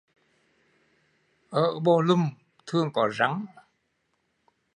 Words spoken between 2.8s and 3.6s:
có rắn